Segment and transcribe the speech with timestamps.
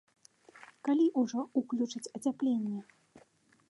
[0.87, 2.79] Калі ўжо ўключаць ацяпленне?